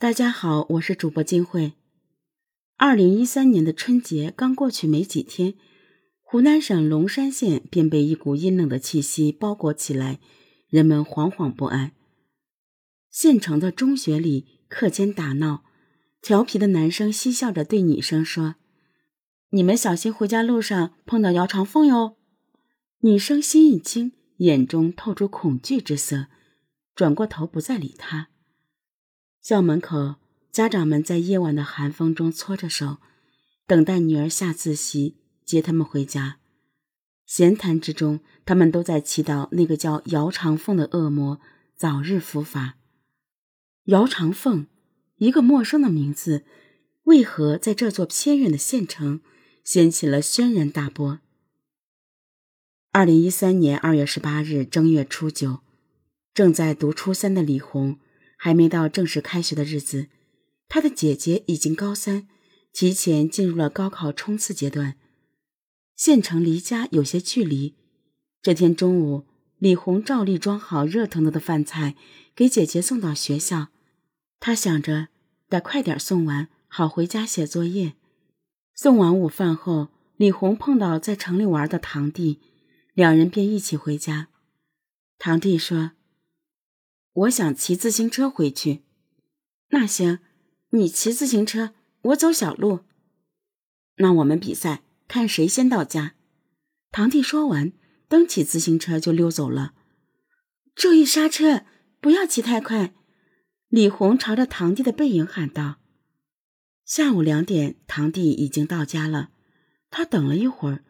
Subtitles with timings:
[0.00, 1.72] 大家好，我是主播金慧。
[2.76, 5.54] 二零一三年的春节刚过去没几天，
[6.22, 10.20] 湖南省龙山县便被一股阴冷的气息包裹起来，
[10.68, 11.90] 人们惶惶不安。
[13.10, 15.64] 县城的中学里，课间打闹，
[16.22, 18.54] 调皮的男生嬉笑着对女生说
[19.50, 22.16] ：“你们小心回家路上碰到姚长凤哟。”
[23.02, 26.28] 女生心一惊，眼中透出恐惧之色，
[26.94, 28.28] 转过头不再理他。
[29.40, 30.16] 校门口，
[30.50, 32.98] 家长们在夜晚的寒风中搓着手，
[33.66, 36.38] 等待女儿下自习接他们回家。
[37.24, 41.40] 闲谈之中，他们都在祈祷那个叫姚长凤的恶魔
[41.76, 42.76] 早日伏法。
[43.84, 44.66] 姚长凤，
[45.16, 46.44] 一个陌生的名字，
[47.04, 49.20] 为何在这座偏远的县城
[49.64, 51.20] 掀起了轩然大波？
[52.90, 55.60] 二零一三年二月十八日正月初九，
[56.34, 57.98] 正在读初三的李红。
[58.40, 60.06] 还没到正式开学的日子，
[60.68, 62.28] 他的姐姐已经高三，
[62.72, 64.94] 提前进入了高考冲刺阶段。
[65.96, 67.74] 县城离家有些距离。
[68.40, 69.26] 这天中午，
[69.58, 71.96] 李红照例装好热腾腾的饭菜，
[72.36, 73.68] 给姐姐送到学校。
[74.38, 75.08] 他想着
[75.48, 77.94] 得快点送完，好回家写作业。
[78.76, 82.38] 送完午饭后，李红碰到在城里玩的堂弟，
[82.94, 84.28] 两人便一起回家。
[85.18, 85.97] 堂弟说。
[87.18, 88.82] 我想骑自行车回去，
[89.70, 90.20] 那行，
[90.70, 92.80] 你骑自行车，我走小路。
[93.96, 96.14] 那我们比赛，看谁先到家。
[96.92, 97.72] 堂弟说完，
[98.08, 99.74] 蹬起自行车就溜走了。
[100.76, 101.64] 注意刹车，
[102.00, 102.94] 不要骑太快。
[103.68, 105.78] 李红朝着堂弟的背影喊道。
[106.84, 109.30] 下午两点，堂弟已经到家了。
[109.90, 110.84] 他等了一会儿，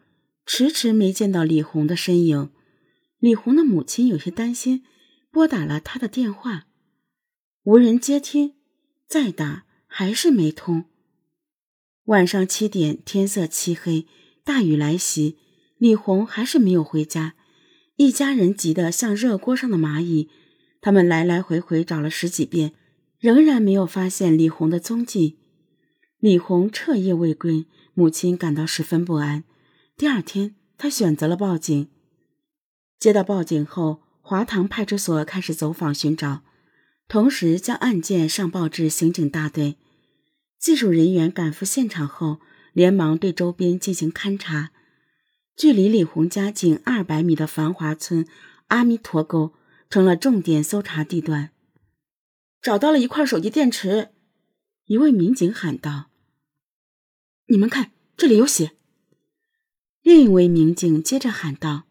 [0.45, 2.51] 迟迟没见到李红的身影。
[3.17, 4.83] 李红的母亲有些担心。
[5.31, 6.65] 拨打了他的电话，
[7.63, 8.55] 无人接听，
[9.07, 10.85] 再打还是没通。
[12.05, 14.07] 晚上七点，天色漆黑，
[14.43, 15.37] 大雨来袭，
[15.77, 17.35] 李红还是没有回家。
[17.97, 20.29] 一家人急得像热锅上的蚂蚁，
[20.81, 22.73] 他们来来回回找了十几遍，
[23.19, 25.37] 仍然没有发现李红的踪迹。
[26.17, 29.43] 李红彻夜未归，母亲感到十分不安。
[29.95, 31.87] 第二天，他选择了报警。
[32.97, 34.08] 接到报警后。
[34.29, 36.43] 华塘派出所开始走访寻找，
[37.07, 39.77] 同时将案件上报至刑警大队。
[40.59, 42.39] 技术人员赶赴现场后，
[42.71, 44.69] 连忙对周边进行勘查。
[45.55, 48.27] 距离李红家仅二百米的繁华村
[48.67, 49.55] 阿弥陀沟
[49.89, 51.49] 成了重点搜查地段。
[52.61, 54.09] 找到了一块手机电池，
[54.85, 56.11] 一位民警喊道
[57.49, 58.73] ：“你们看，这里有血。”
[60.03, 61.88] 另一位民警接着喊道。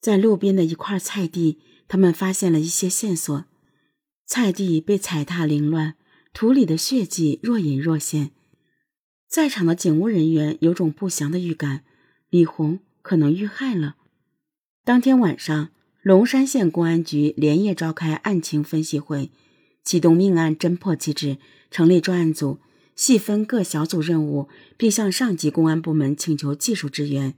[0.00, 3.44] 在路边的一块菜地，他们发现了一些线索。
[4.26, 5.94] 菜地被踩踏凌乱，
[6.32, 8.30] 土里的血迹若隐若现。
[9.26, 11.82] 在场的警务人员有种不祥的预感，
[12.30, 13.96] 李红可能遇害了。
[14.84, 15.70] 当天晚上，
[16.02, 19.30] 龙山县公安局连夜召开案情分析会，
[19.82, 21.38] 启动命案侦破机制，
[21.70, 22.60] 成立专案组，
[22.94, 27.34] 细分各小组任务，并向上级公安部门请求技术支援。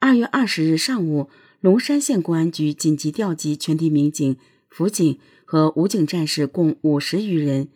[0.00, 1.30] 二月二十日上午。
[1.62, 4.36] 龙山县公安局紧急调集全体民警、
[4.68, 7.68] 辅警和武警战士共五十余人，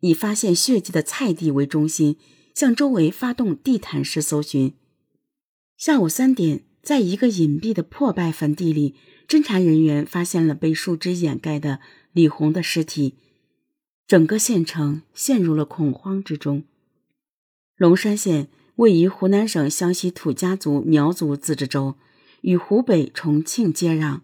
[0.00, 2.16] 以发现血迹的菜地为中心，
[2.54, 4.72] 向周围发动地毯式搜寻。
[5.76, 8.94] 下午三点，在一个隐蔽的破败坟地里，
[9.28, 11.80] 侦查人员发现了被树枝掩盖的
[12.12, 13.16] 李红的尸体，
[14.06, 16.64] 整个县城陷入了恐慌之中。
[17.76, 21.96] 龙山县位于湖南省湘西土家族苗族自治州。
[22.42, 24.20] 与湖北、重庆接壤，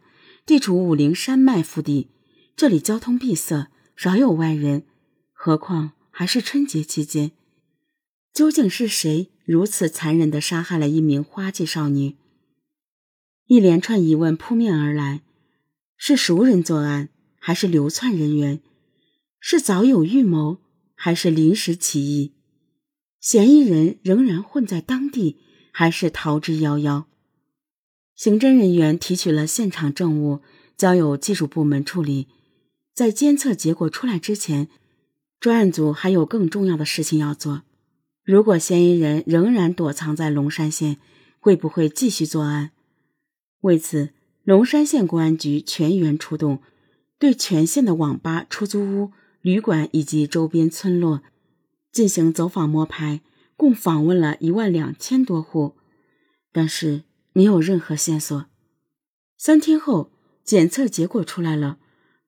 [0.46, 2.08] 地处武陵山脉腹地，
[2.56, 4.84] 这里交通闭塞，少有外人。
[5.32, 7.32] 何况还是春节期间，
[8.32, 12.16] 究竟是谁如此残忍地杀害了一名花季少女？
[13.46, 15.22] 一连串疑问扑面而来：
[15.96, 17.08] 是熟人作案，
[17.38, 18.60] 还是流窜人员？
[19.40, 20.58] 是早有预谋，
[20.94, 22.32] 还是临时起意？
[23.20, 25.38] 嫌疑人仍然混在当地，
[25.72, 27.04] 还是逃之夭夭？
[28.22, 30.42] 刑侦人员提取了现场证物，
[30.76, 32.28] 交由技术部门处理。
[32.94, 34.68] 在监测结果出来之前，
[35.40, 37.62] 专案组还有更重要的事情要做。
[38.22, 40.98] 如果嫌疑人仍然躲藏在龙山县，
[41.40, 42.70] 会不会继续作案？
[43.62, 44.10] 为此，
[44.44, 46.62] 龙山县公安局全员出动，
[47.18, 49.10] 对全县的网吧、出租屋、
[49.40, 51.22] 旅馆以及周边村落
[51.90, 53.20] 进行走访摸排，
[53.56, 55.74] 共访问了一万两千多户。
[56.52, 58.46] 但是，没有任何线索。
[59.36, 60.12] 三天后，
[60.44, 61.78] 检测结果出来了，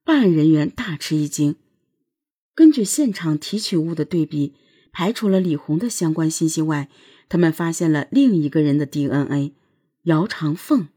[0.05, 1.57] 办案人员大吃一惊。
[2.55, 4.55] 根据现场提取物的对比，
[4.93, 6.89] 排除了李红的相关信息外，
[7.29, 9.53] 他们发现了另一个人的 DNA——
[10.05, 10.89] 姚长凤。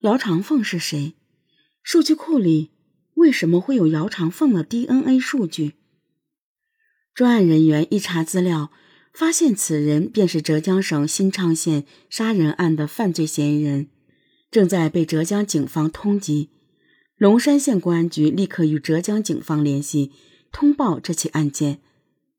[0.00, 1.14] 姚长凤是谁？
[1.82, 2.70] 数据库里
[3.14, 5.74] 为什么会有姚长凤的 DNA 数据？
[7.14, 8.72] 专案人员一查资料，
[9.12, 13.88] 发现此人便是浙江省新昌县杀人案的犯罪嫌疑人，
[14.50, 16.48] 正在被浙江警方通缉。
[17.16, 20.12] 龙山县公安局立刻与浙江警方联系。
[20.50, 21.80] 通报这起案件，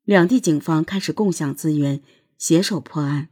[0.04, 2.00] 两地警方开始共享资源，
[2.38, 3.28] 携手破案。